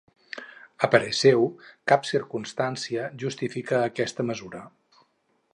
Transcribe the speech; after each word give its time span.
A 0.87 0.87
parer 0.95 1.11
seu, 1.17 1.43
cap 1.93 2.09
circumstància 2.11 3.07
justifica 3.25 3.85
aquesta 3.93 4.31
mesura. 4.33 4.65